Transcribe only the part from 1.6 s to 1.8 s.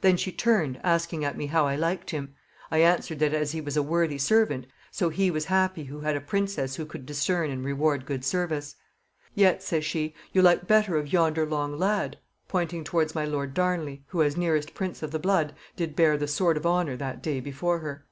I